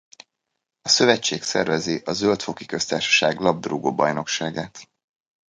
A 0.81 0.89
szövetség 0.89 1.41
szervezi 1.43 2.01
a 2.05 2.11
Zöld-foki 2.13 2.65
Köztársaság 2.65 3.39
labdarúgó-bajnokságát. 3.39 4.87